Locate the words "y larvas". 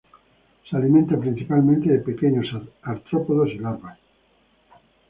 3.51-3.99